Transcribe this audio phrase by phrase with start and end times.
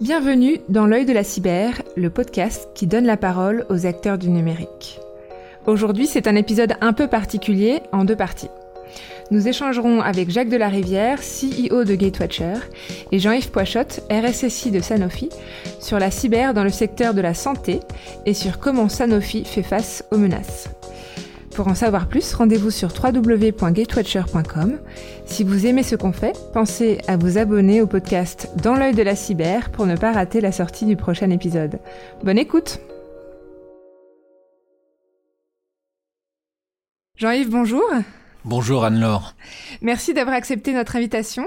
[0.00, 4.30] Bienvenue dans L'œil de la cyber, le podcast qui donne la parole aux acteurs du
[4.30, 4.98] numérique.
[5.66, 8.48] Aujourd'hui, c'est un épisode un peu particulier en deux parties.
[9.30, 12.54] Nous échangerons avec Jacques Delarivière, CEO de Gatewatcher,
[13.12, 15.28] et Jean-Yves Poichotte, RSSI de Sanofi,
[15.78, 17.78] sur la cyber dans le secteur de la santé
[18.26, 20.68] et sur comment Sanofi fait face aux menaces.
[21.54, 24.78] Pour en savoir plus, rendez-vous sur www.gatewatcher.com.
[25.26, 29.02] Si vous aimez ce qu'on fait, pensez à vous abonner au podcast Dans l'œil de
[29.02, 31.78] la cyber pour ne pas rater la sortie du prochain épisode.
[32.24, 32.80] Bonne écoute
[37.16, 37.84] Jean-Yves, bonjour.
[38.46, 39.34] Bonjour Anne-Laure.
[39.82, 41.44] Merci d'avoir accepté notre invitation.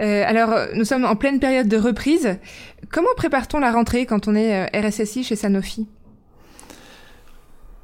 [0.00, 2.38] Euh, alors, nous sommes en pleine période de reprise.
[2.90, 5.88] Comment prépare-t-on la rentrée quand on est euh, RSSI chez Sanofi?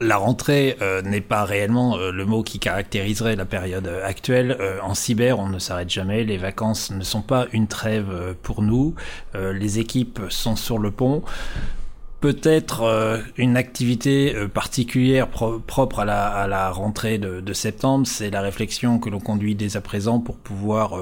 [0.01, 4.57] La rentrée euh, n'est pas réellement euh, le mot qui caractériserait la période euh, actuelle.
[4.83, 6.25] en cyber, on ne s'arrête jamais.
[6.25, 8.95] Les vacances ne sont pas une trêve pour nous.
[9.35, 11.23] les équipes sont sur le pont.
[12.21, 19.09] Peut-être une activité particulière propre à la, rentrée de, de septembre, c'est la réflexion que
[19.09, 20.99] l'on conduit dès à présent pour pouvoir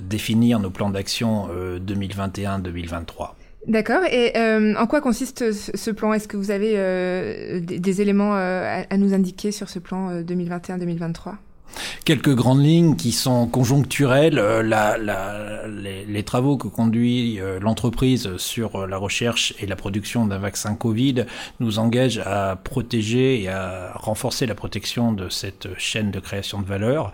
[0.00, 3.35] définir nos plans d'action 2021-2023.
[3.66, 4.04] D'accord.
[4.10, 6.12] Et euh, en quoi consiste ce plan?
[6.12, 11.34] Est-ce que vous avez euh, des, éléments euh, à, nous indiquer sur ce plan 2021-2023
[12.04, 14.38] Quelques grandes lignes qui sont conjoncturelles.
[14.38, 14.62] Euh,
[16.08, 20.74] les, travaux que conduit euh, l'entreprise sur euh, la recherche et la production d'un vaccin
[20.74, 21.26] Covid
[21.60, 26.66] nous engagent à protéger et à renforcer la protection de cette chaîne de création de
[26.66, 27.12] valeur.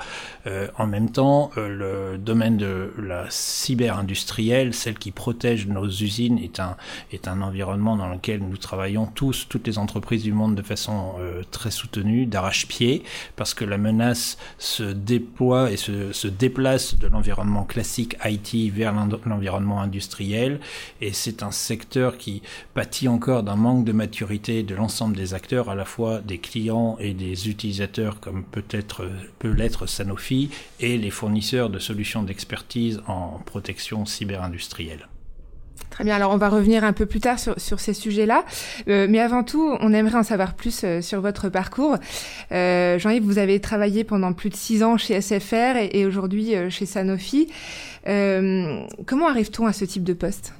[0.76, 6.76] en même temps, le domaine de la cyber-industrielle, celle qui protège nos usines, est un,
[7.12, 11.14] est un environnement dans lequel nous travaillons tous, toutes les entreprises du monde de façon
[11.50, 13.02] très soutenue, d'arrache-pied,
[13.36, 18.92] parce que la menace se déploie et se, déplace de l'environnement classique IT vers
[19.26, 20.60] l'environnement industriel.
[21.00, 22.42] Et c'est un secteur qui
[22.74, 26.96] pâtit encore d'un manque de maturité de l'ensemble des acteurs, à la fois des clients
[27.00, 29.08] et des utilisateurs, comme peut-être
[29.38, 30.50] peut l'être Sanofi,
[30.80, 35.08] et les fournisseurs de solutions d'expertise en protection cyber-industrielle.
[35.92, 38.44] Très bien, alors on va revenir un peu plus tard sur, ces sujets-là.
[38.88, 41.96] Euh, mais avant tout, on aimerait en savoir plus euh, sur votre parcours.
[42.50, 46.54] Euh, Jean-Yves, vous avez travaillé pendant plus de six ans chez SFR et, et aujourd'hui
[46.70, 47.48] chez Sanofi.
[48.04, 50.54] comment arrive-t-on à ce type de poste?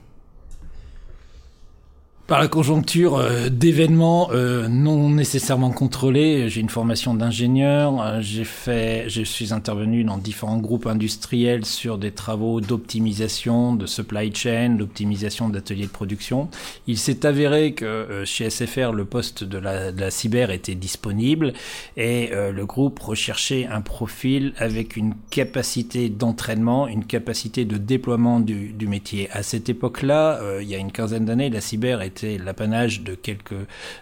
[2.32, 6.48] Par la conjoncture euh, d'événements euh, non nécessairement contrôlés.
[6.48, 8.00] J'ai une formation d'ingénieur.
[8.00, 13.84] Euh, j'ai fait, je suis intervenu dans différents groupes industriels sur des travaux d'optimisation de
[13.84, 16.48] supply chain, d'optimisation d'ateliers de production.
[16.87, 21.53] Il s'est avéré que chez SFR, le poste de la, de la cyber était disponible
[21.99, 28.72] et le groupe recherchait un profil avec une capacité d'entraînement, une capacité de déploiement du,
[28.72, 29.28] du métier.
[29.32, 33.52] À cette époque-là, il y a une quinzaine d'années, la cyber était l'apanage de quelques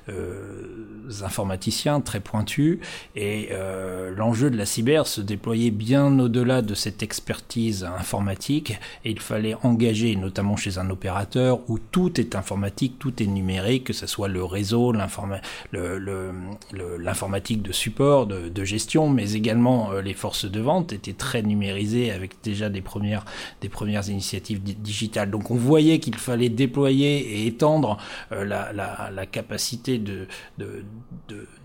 [0.08, 0.86] euh,
[1.22, 2.78] informaticiens très pointus
[3.16, 9.10] et euh, l'enjeu de la cyber se déployait bien au-delà de cette expertise informatique et
[9.10, 13.92] il fallait engager notamment chez un opérateur où tout est informatique, tout est numérique, que
[13.92, 20.60] ce soit le réseau, l'informatique de support, de, gestion, mais également euh, les forces de
[20.60, 23.25] vente étaient très numérisées avec déjà des premières,
[23.60, 25.31] des premières initiatives digitales.
[25.31, 27.98] Donc on voyait qu'il fallait déployer et étendre
[28.31, 30.27] la, la, capacité de,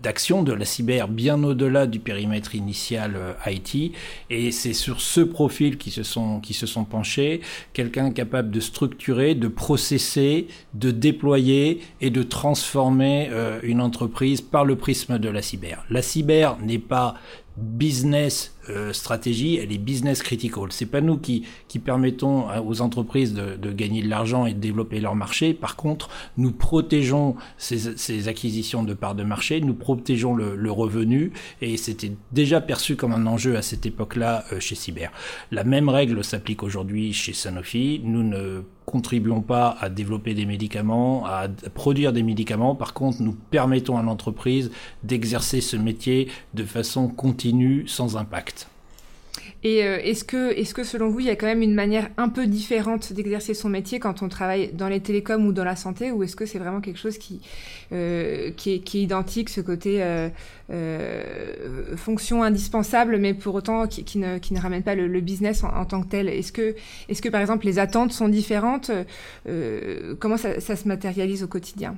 [0.02, 3.92] d'action de, de, la cyber bien au-delà du périmètre initial euh, IT.
[4.30, 7.40] Et c'est sur ce profil qui se sont, qui se sont penchés,
[7.72, 14.64] quelqu'un capable de structurer, de processer, de déployer et de transformer euh, une entreprise par
[14.64, 15.84] le prisme de la cyber.
[15.90, 17.14] La cyber n'est pas
[17.56, 20.66] business euh, stratégie, elle est business critical.
[20.70, 24.60] C'est pas nous qui, qui permettons aux entreprises de, de gagner de l'argent et de
[24.60, 25.54] développer leur marché.
[25.54, 30.70] Par contre, nous protégeons ces, ces acquisitions de parts de marché, nous protégeons le, le
[30.70, 35.10] revenu et c'était déjà perçu comme un enjeu à cette époque-là euh, chez Cyber.
[35.50, 38.00] La même règle s'applique aujourd'hui chez Sanofi.
[38.04, 42.74] Nous ne contribuons pas à développer des médicaments, à produire des médicaments.
[42.76, 44.70] Par contre, nous permettons à l'entreprise
[45.02, 48.55] d'exercer ce métier de façon continue, sans impact.
[49.62, 52.10] Et euh, est-ce que, est-ce que selon vous, il y a quand même une manière
[52.16, 55.76] un peu différente d'exercer son métier quand on travaille dans les télécoms ou dans la
[55.76, 57.40] santé, ou est-ce que c'est vraiment quelque chose qui,
[57.92, 60.28] euh, qui, est, qui, est, identique, ce côté euh,
[60.70, 65.20] euh, fonction indispensable, mais pour autant qui, qui, ne, qui ne ramène pas le, le
[65.20, 66.28] business en, en, tant que tel?
[66.28, 66.74] Est-ce que,
[67.08, 68.90] est-ce que par exemple les attentes sont différentes?
[69.48, 71.96] Euh, Comment ça, ça se matérialise au quotidien?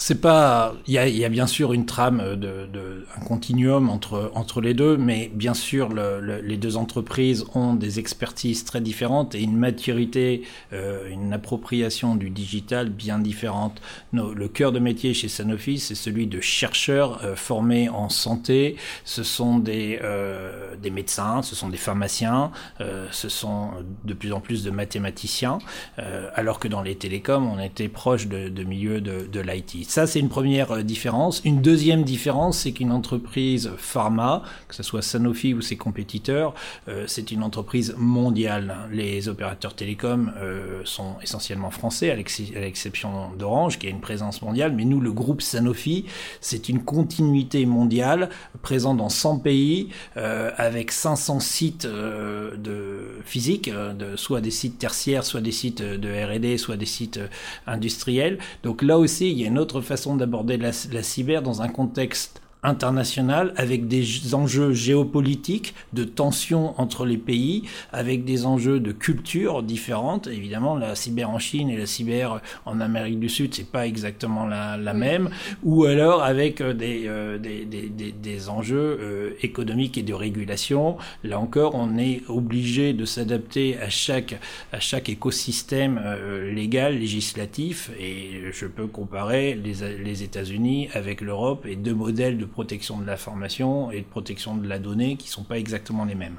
[0.00, 3.90] C'est pas, il y a, y a, bien sûr une trame de, de, un continuum
[3.90, 8.64] entre entre les deux, mais bien sûr le, le, les deux entreprises ont des expertises
[8.64, 10.42] très différentes et une maturité,
[10.72, 13.82] euh, une appropriation du digital bien différente.
[14.12, 18.76] Le cœur de métier chez Sanofi, c'est celui de chercheurs euh, formés en santé.
[19.04, 23.72] Ce sont des euh, des médecins, ce sont des pharmaciens, euh, ce sont
[24.04, 25.58] de plus en plus de mathématiciens,
[25.98, 29.89] euh, alors que dans les télécoms, on était proche de, de milieu de, de l'IT.
[29.90, 31.42] Ça, c'est une première euh, différence.
[31.44, 36.54] Une deuxième différence, c'est qu'une entreprise pharma, que ce soit Sanofi ou ses compétiteurs,
[36.86, 38.72] euh, c'est une entreprise mondiale.
[38.92, 44.74] Les opérateurs télécoms euh, sont essentiellement français, à l'exception d'Orange, qui a une présence mondiale.
[44.76, 46.04] Mais nous, le groupe Sanofi,
[46.40, 48.28] c'est une continuité mondiale,
[48.62, 55.24] présent dans 100 pays, euh, avec 500 sites de physiques, de, soit des sites tertiaires,
[55.24, 57.18] soit des sites de R&D, soit des sites
[57.66, 58.38] industriels.
[58.62, 60.72] Donc là aussi, il y a une autre façon d'aborder la,
[61.02, 68.24] cyber dans un contexte international avec des enjeux géopolitiques, de tensions entre les pays, avec
[68.24, 70.26] des enjeux de culture différentes.
[70.26, 74.46] Évidemment, la cyber en Chine et la cyber en Amérique du Sud, c'est pas exactement
[74.46, 74.98] la, la oui.
[74.98, 75.30] même.
[75.62, 80.96] Ou alors avec des, euh, des, des, des, des, enjeux euh, économiques et de régulation.
[81.24, 84.38] Là encore, on est obligé de s'adapter à chaque,
[84.72, 87.90] à chaque écosystème euh, légal, législatif.
[87.98, 93.06] Et je peux comparer les, les États-Unis avec l'Europe et deux modèles de protection de
[93.06, 96.36] l'information et de protection de la donnée qui ne sont pas exactement les mêmes.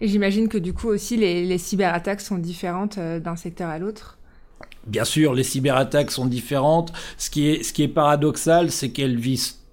[0.00, 3.78] Et j'imagine que du coup aussi les, les cyberattaques sont différentes euh, d'un secteur à
[3.78, 4.18] l'autre
[4.86, 6.92] Bien sûr, les cyberattaques sont différentes.
[7.16, 9.63] Ce qui est, ce qui est paradoxal, c'est qu'elles visent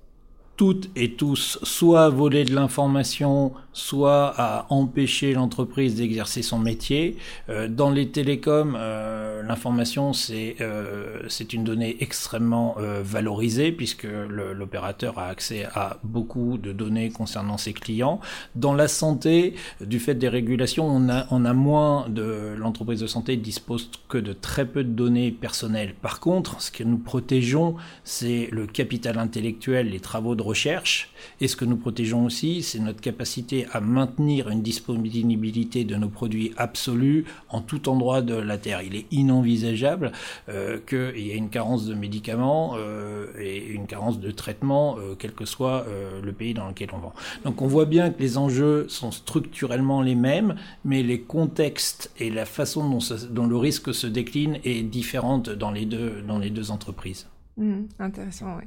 [0.58, 7.18] toutes et tous soit à voler de l'information, soit à empêcher l'entreprise d'exercer son métier.
[7.50, 15.20] Euh, dans les télécoms, euh, l'information c'est euh, c'est une donnée extrêmement valorisée puisque l'opérateur
[15.20, 18.20] a accès à beaucoup de données concernant ses clients.
[18.56, 23.08] Dans la santé, du fait des régulations, on a on a moins de l'entreprise de
[23.08, 25.96] santé dispose que de très peu de données personnelles.
[26.02, 31.10] Par contre, ce que nous protégeons, c'est le capital intellectuel, les travaux de recherche.
[31.40, 36.10] Et ce que nous protégeons aussi, c'est notre capacité à maintenir une disponibilité de nos
[36.10, 38.82] produits absolue en tout endroit de la Terre.
[38.82, 40.12] Il est inenvisageable
[40.50, 45.16] euh, qu'il y ait une carence de médicaments euh, et une carence de traitements, euh,
[45.18, 45.86] quel que soit
[46.24, 47.14] le pays dans lequel on vend.
[47.44, 50.56] Donc on voit bien que les enjeux sont structurellement les mêmes,
[50.86, 52.90] mais les contextes et la façon
[53.30, 57.31] dont, le risque se décline est différente dans les deux entreprises.
[57.58, 58.64] Mmh, intéressant, oui.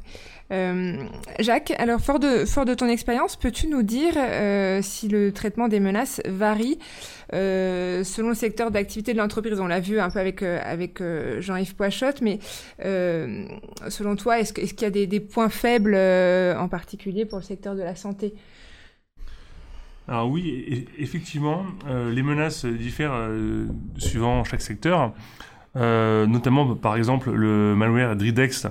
[0.52, 1.04] Euh,
[1.38, 5.68] Jacques, alors fort de, fort de ton expérience, peux-tu nous dire euh, si le traitement
[5.68, 6.78] des menaces varie
[7.32, 9.58] euh, selon le secteur d'activité de l'entreprise?
[9.58, 11.02] On l'a vu un peu avec, avec
[11.38, 12.38] Jean-Yves Poichotte, mais
[12.78, 17.74] selon toi, est-ce, qu'il y a des, des points faibles en particulier pour le secteur
[17.74, 18.34] de la santé?
[20.06, 23.30] Alors oui, effectivement, les menaces diffèrent
[23.96, 25.14] suivant chaque secteur.
[25.76, 28.68] Euh, notamment par exemple le malware Dridex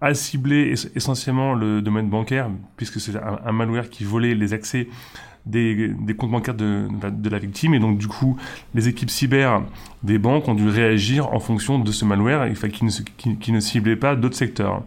[0.00, 4.88] a ciblé essentiellement le domaine bancaire puisque c'est un, malware qui volait les accès
[5.44, 6.88] des, comptes bancaires de,
[7.30, 8.38] la victime et donc du coup
[8.74, 9.62] les équipes cyber
[10.02, 14.36] des banques ont dû réagir en fonction de ce malware qui, ne, ciblait pas d'autres
[14.36, 14.82] secteurs.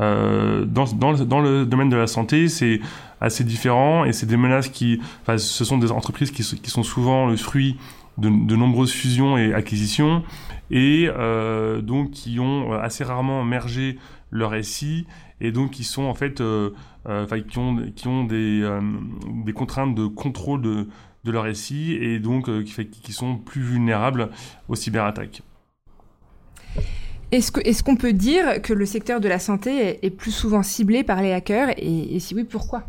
[0.00, 2.80] Euh, dans, le domaine de la santé, c'est
[3.20, 7.26] assez différent et c'est des menaces qui, enfin, ce sont des entreprises qui sont souvent
[7.26, 7.76] le fruit
[8.18, 10.22] de, nombreuses fusions et acquisitions
[10.70, 13.98] et euh, donc qui ont euh, assez rarement mergé
[14.30, 15.06] leur SI
[15.40, 16.70] et donc qui sont en fait euh,
[17.48, 17.58] qui
[18.08, 24.30] ont des contraintes de contrôle de leur SI et donc qui sont plus vulnérables
[24.68, 25.42] aux cyberattaques.
[27.32, 31.22] Est-ce qu'on peut dire que le secteur de la santé est, plus souvent ciblé par
[31.22, 32.84] les hackers et si oui, pourquoi?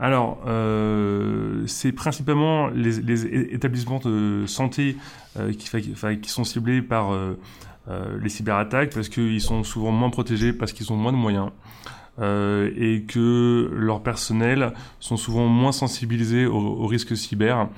[0.00, 4.96] Alors, euh, c'est principalement les, établissements de santé
[5.38, 7.36] euh, qui, sont ciblés par euh,
[8.18, 11.50] les cyberattaques parce qu'ils sont souvent moins protégés, parce qu'ils ont moins de moyens.
[12.22, 17.68] Et que leurs personnels sont souvent moins sensibilisés aux, aux risques cyber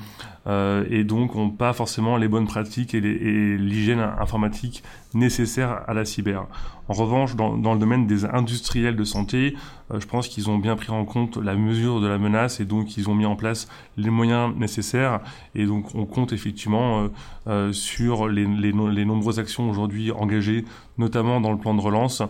[0.49, 4.83] et donc n'ont pas forcément les bonnes pratiques et l'hygiène informatique
[5.15, 6.49] nécessaire à la cyber.
[6.89, 9.55] En revanche, dans, dans le domaine des industriels de santé,
[9.93, 12.65] euh, je pense qu'ils ont bien pris en compte la mesure de la menace et
[12.65, 15.21] donc ils ont mis en place les moyens nécessaires
[15.55, 17.09] et donc on compte effectivement euh,
[17.47, 20.65] euh sur les, les, nombreuses actions aujourd'hui engagées,
[20.99, 22.23] notamment dans le plan de relance,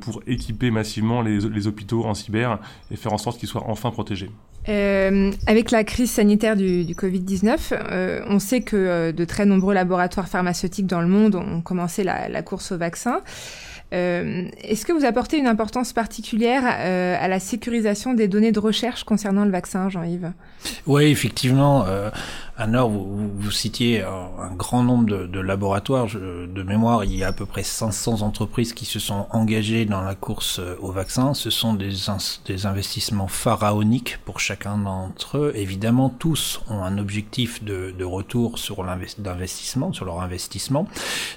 [0.00, 2.58] pour équiper massivement les, les hôpitaux en cyber
[2.90, 4.30] et faire en sorte qu'ils soient enfin protégés.
[4.68, 10.28] Avec la crise sanitaire du, du Covid-19, euh, on sait que de très nombreux laboratoires
[10.28, 13.20] pharmaceutiques dans le monde ont commencé la, la course au vaccin.
[13.92, 19.44] Est-ce que vous apportez une importance particulière à la sécurisation des données de recherche concernant
[19.44, 20.32] le vaccin, Jean-Yves?
[20.86, 21.84] Oui, effectivement.
[22.58, 26.06] À Nord, vous, vous citiez un, grand nombre de, de, laboratoires.
[26.06, 30.00] de mémoire, il y a à peu près 500 entreprises qui se sont engagées dans
[30.00, 31.34] la course euh, au vaccin.
[31.34, 31.92] Ce sont des,
[32.46, 35.52] des investissements pharaoniques pour chacun d'entre eux.
[35.54, 40.86] Évidemment, tous ont un objectif de, de retour sur l'investissement, sur leur investissement.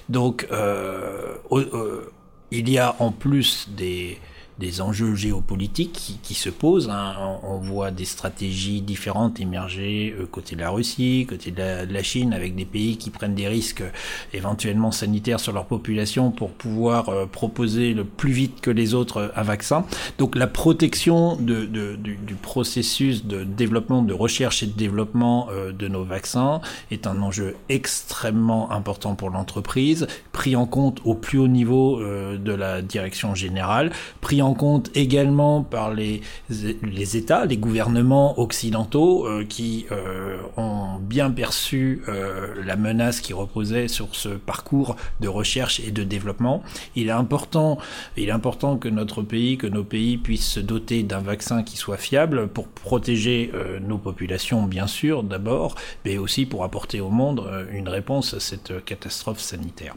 [0.08, 2.10] Donc, euh, euh,
[2.50, 4.18] il y a en plus des
[4.60, 6.90] des enjeux géopolitiques qui, qui se posent.
[6.90, 7.14] Hein.
[7.42, 12.32] On, voit des stratégies différentes émerger euh, côté de la Russie, côté de la, Chine,
[12.32, 13.90] avec des pays qui prennent des risques euh,
[14.32, 19.32] éventuellement sanitaires sur leur population pour pouvoir euh, proposer le plus vite que les autres
[19.34, 19.84] un vaccin.
[20.18, 25.48] Donc la protection de, de, du, du, processus de développement, de recherche et de développement
[25.78, 31.38] de nos vaccins est un enjeu extrêmement important pour l'entreprise, pris en compte au plus
[31.38, 37.56] haut niveau de la direction générale, pris en compte également par les, les États, les
[37.56, 44.28] gouvernements occidentaux euh, qui euh, ont bien perçu euh, la menace qui reposait sur ce
[44.28, 46.62] parcours de recherche et de développement.
[46.96, 47.78] Il est important,
[48.16, 51.76] il est important que notre pays, que nos pays puissent se doter d'un vaccin qui
[51.76, 53.52] soit fiable pour protéger
[53.86, 57.42] nos populations, bien sûr, d'abord, mais aussi pour apporter au monde
[57.72, 59.94] une réponse à cette catastrophe sanitaire.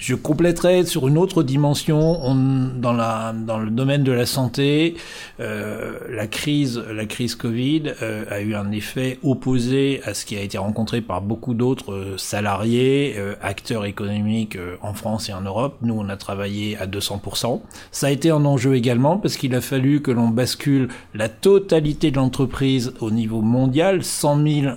[0.00, 2.34] Je compléterai sur une autre dimension on,
[2.74, 4.96] dans, la, dans le domaine de la santé.
[5.40, 10.38] Euh, la crise, la crise Covid euh, a eu un effet opposé à ce qui
[10.38, 15.34] a été rencontré par beaucoup d'autres euh, salariés, euh, acteurs économiques euh, en France et
[15.34, 15.76] en Europe.
[15.82, 17.60] Nous, on a travaillé à 200%.
[17.90, 22.10] Ça a été un enjeu également parce qu'il a fallu que l'on bascule la totalité
[22.10, 24.74] de l'entreprise au niveau mondial, 100 000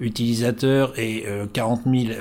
[0.00, 1.24] utilisateurs et
[1.54, 2.12] 40 000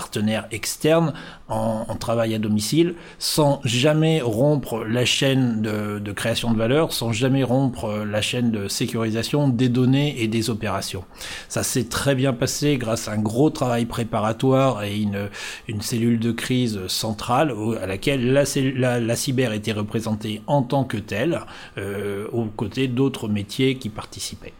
[0.00, 1.12] partenaires externes
[1.50, 7.44] en, travail à domicile, sans jamais rompre la chaîne de, création de valeur, sans jamais
[7.44, 11.04] rompre la chaîne de sécurisation des données et des opérations.
[11.48, 15.28] Ça s'est très bien passé grâce à un gros travail préparatoire et une,
[15.68, 17.52] une cellule de crise centrale
[17.82, 18.44] à laquelle la,
[18.76, 21.42] la, la cyber était représentée en tant que telle,
[21.76, 24.54] euh, aux côtés d'autres métiers qui participaient.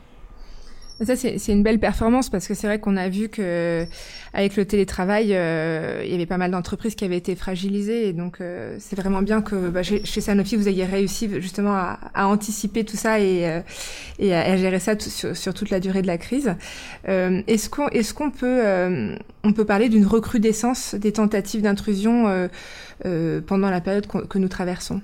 [1.05, 3.87] Ça, c'est une belle performance parce que c'est vrai qu'on a vu que
[4.35, 8.09] avec le télétravail, euh, il y avait pas mal d'entreprises qui avaient été fragilisées.
[8.09, 12.27] Et donc, euh, c'est vraiment bien que bah, chez, Sanofi, vous ayez réussi justement à,
[12.27, 13.61] anticiper tout ça et, euh,
[14.21, 16.55] à, gérer ça sur, toute la durée de la crise.
[17.07, 18.63] est-ce qu'on est qu'on peut,
[19.43, 22.49] on peut parler d'une recrudescence des tentatives d'intrusion
[23.47, 25.01] pendant la période que nous traversons?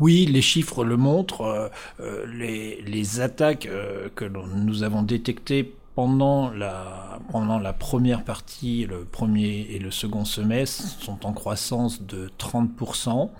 [0.00, 1.42] Oui, les chiffres le montrent.
[1.42, 1.68] Euh,
[2.00, 8.86] euh, les, les, attaques euh, que nous avons détectées pendant la, pendant la première partie,
[8.86, 13.30] le premier et le second semestre, sont en croissance de 30%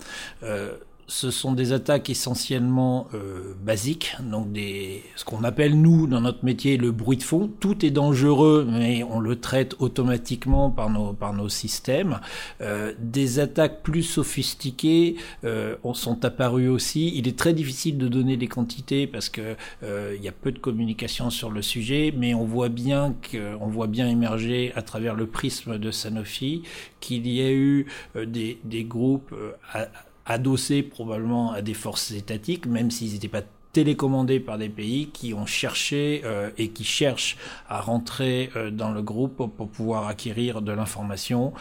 [1.07, 6.45] ce sont des attaques essentiellement euh, basiques, donc des, ce qu'on appelle nous dans notre
[6.45, 7.49] métier le bruit de fond.
[7.59, 12.19] Tout est dangereux, mais on le traite automatiquement par nos par nos systèmes.
[12.61, 17.11] Euh, des attaques plus sophistiquées euh, sont apparues aussi.
[17.15, 20.51] Il est très difficile de donner des quantités parce que euh, il y a peu
[20.51, 24.81] de communication sur le sujet, mais on voit bien que on voit bien émerger à
[24.81, 26.63] travers le prisme de Sanofi
[26.99, 29.87] qu'il y a eu euh, des des groupes euh, à,
[30.25, 35.33] adossés probablement à des forces étatiques, même s'ils n'étaient pas télécommandés par des pays qui
[35.33, 37.35] ont cherché euh, et qui cherchent
[37.67, 41.53] à rentrer euh, dans le groupe pour pouvoir acquérir de l'information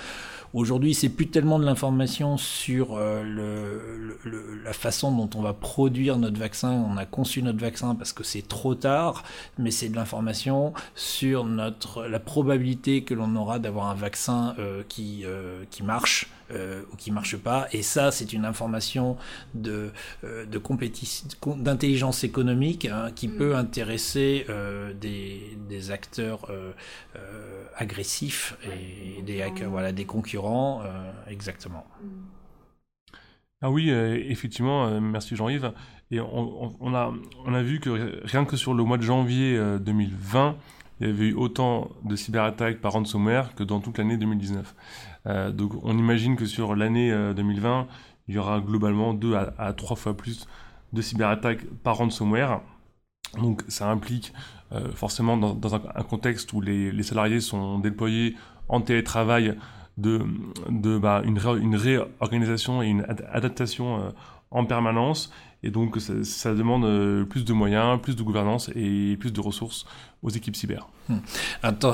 [0.55, 5.53] Aujourd'hui, c'est plus tellement de l'information sur euh, le, le, la façon dont on va
[5.53, 6.71] produire notre vaccin.
[6.71, 9.25] On a conçu notre vaccin parce que c'est trop tard,
[9.59, 14.85] mais c'est de l'information sur notre la probabilité que l'on aura d'avoir un vaccin euh,
[14.89, 17.69] qui euh, qui marche euh, ou qui marche pas.
[17.73, 19.17] Et ça, c'est une information
[19.55, 19.91] de
[20.23, 23.37] de compétition, d'intelligence économique hein, qui mm.
[23.37, 24.47] peut intéresser
[25.01, 26.51] des des acteurs
[27.77, 31.87] agressifs et des hackers, voilà, des concurrents euh, exactement.
[33.63, 35.73] Ah oui, euh, effectivement, euh, merci Jean-Yves.
[36.11, 37.13] Et on, a,
[37.45, 40.57] on a vu que rien que sur le mois de janvier 2020,
[41.01, 44.75] il y avait eu autant de cyberattaques par ransomware que dans toute l'année 2019.
[45.27, 47.87] Donc on imagine que sur l'année 2020,
[48.29, 50.47] il y aura globalement deux à, trois fois plus
[50.93, 52.61] de cyberattaques par ransomware.
[53.41, 54.33] Donc ça implique
[54.95, 58.37] forcément dans, un, contexte où les, salariés sont déployés
[58.69, 59.57] en télétravail
[59.97, 64.11] de, bah, une, réorganisation et une adaptation euh,
[64.51, 65.33] en permanence.
[65.63, 69.87] Et donc ça, demande euh, plus de moyens, plus de gouvernance et plus de ressources
[70.23, 70.89] aux équipes cyber.
[71.09, 71.19] Hmm.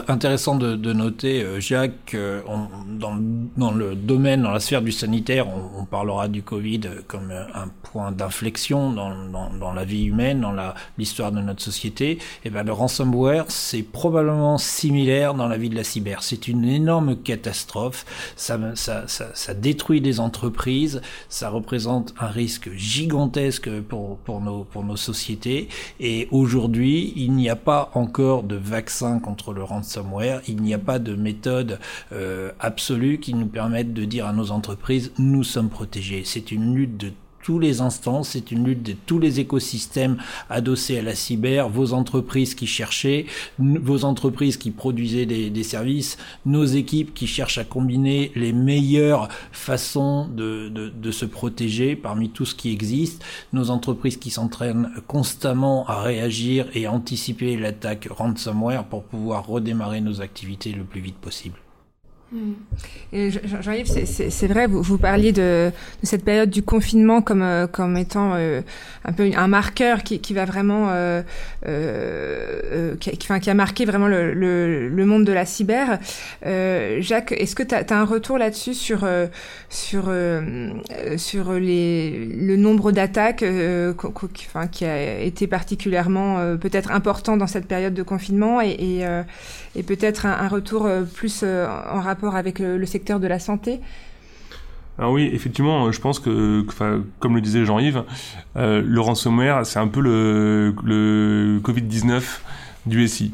[0.09, 2.43] Intéressant de, de, noter, euh, Jacques, euh,
[2.87, 3.19] dans,
[3.57, 7.69] dans, le domaine, dans la sphère du sanitaire, on, on parlera du Covid comme un
[7.83, 10.55] point d'inflexion dans, dans, dans, la vie humaine, dans
[10.97, 12.13] l'histoire de notre société.
[12.13, 16.23] Et eh ben le ransomware, c'est probablement similaire dans la vie de la cyber.
[16.23, 18.07] C'est une énorme catastrophe.
[18.37, 21.03] Ça, ça, ça, ça, détruit des entreprises.
[21.29, 25.69] Ça représente un risque gigantesque pour, pour, nos, pour nos sociétés.
[25.99, 30.79] Et aujourd'hui, il n'y a pas encore de vaccin contre le ransomware, il n'y a
[30.79, 31.79] pas de méthode
[32.13, 36.23] euh, absolue qui nous permette de dire à nos entreprises nous sommes protégés.
[36.25, 40.19] C'est une lutte de tous les instants, c'est une lutte de tous les écosystèmes
[40.49, 43.27] adossés à la cyber, vos entreprises qui cherchaient,
[43.59, 50.29] vos entreprises qui produisaient des, services, nos équipes qui cherchent à combiner les meilleures façons
[50.29, 56.67] de, se protéger parmi tout ce qui existe, nos entreprises qui s'entraînent constamment à réagir
[56.75, 61.59] et anticiper l'attaque ransomware pour pouvoir redémarrer nos activités le plus vite possible.
[63.13, 65.73] Jean-Yves, c'est vrai, vous, parliez de,
[66.05, 68.61] cette période du confinement comme, euh, comme étant euh,
[69.05, 71.23] un peu un marqueur qui, va vraiment, euh,
[73.01, 75.99] qui, a marqué vraiment le, monde de la cyber.
[76.45, 79.09] Jacques, est-ce que tu as, un retour là-dessus sur,
[79.69, 80.13] sur,
[81.17, 83.45] sur les, le nombre d'attaques
[84.73, 89.03] qui a été particulièrement peut-être important dans cette période de confinement et
[89.87, 93.81] peut-être un, un, retour plus en rapport avec le, secteur de la santé?
[94.99, 96.65] Oui, effectivement, je pense que,
[97.21, 98.03] comme le disait Jean-Yves,
[98.57, 102.23] euh, le ransomware, c'est un peu le, le Covid-19
[102.85, 103.33] du SI.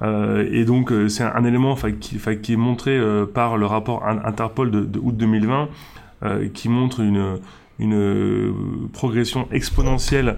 [0.00, 2.98] Euh, et donc, euh, c'est un, élément qui, est montré
[3.34, 5.68] par le rapport Interpol de août 2020,
[6.54, 7.38] qui montre une,
[7.78, 8.52] une euh,
[8.92, 10.36] progression exponentielle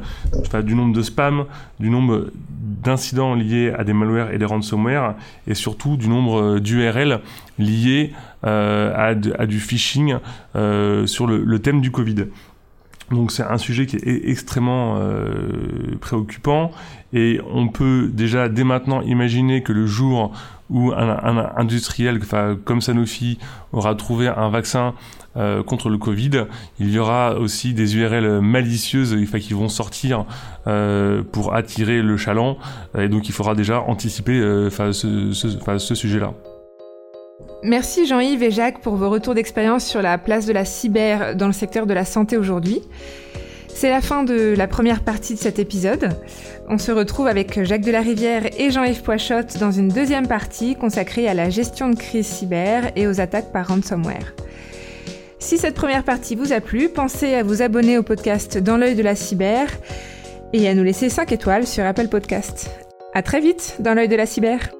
[0.64, 1.44] du nombre de spams,
[1.80, 5.14] du nombre d'incidents liés à des malwares et des ransomware,
[5.46, 7.20] et surtout du nombre euh, d'URL
[7.58, 8.12] liés
[8.44, 10.16] euh, à, du phishing
[11.06, 12.26] sur le, thème du Covid.
[13.10, 14.98] Donc c'est un sujet qui est extrêmement
[16.00, 16.72] préoccupant
[17.12, 20.32] et on peut déjà dès maintenant imaginer que le jour
[20.70, 22.20] où un, industriel
[22.64, 23.38] comme Sanofi
[23.72, 24.94] aura trouvé un vaccin
[25.36, 26.46] euh, contre le Covid,
[26.78, 30.26] il y aura aussi des URL malicieuses qui vont sortir
[30.66, 32.56] euh, pour attirer le chaland,
[32.96, 36.34] et donc il faudra déjà anticiper euh, ce, sujet-là.
[37.64, 41.46] Merci Jean-Yves et Jacques pour vos retours d'expérience sur la place de la cyber dans
[41.46, 42.82] le secteur de la santé aujourd'hui.
[43.74, 46.10] C'est la fin de la première partie de cet épisode.
[46.68, 51.34] On se retrouve avec Jacques Delarivière et Jean-Yves Poichotte dans une deuxième partie consacrée à
[51.34, 54.34] la gestion de crise cyber et aux attaques par ransomware.
[55.40, 58.94] Si cette première partie vous a plu, pensez à vous abonner au podcast Dans l'œil
[58.94, 59.66] de la cyber
[60.52, 62.70] et à nous laisser 5 étoiles sur Apple Podcast.
[63.12, 64.70] À très vite dans l'œil de la cyber.